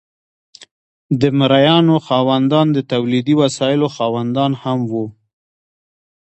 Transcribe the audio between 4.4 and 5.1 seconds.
هم وو.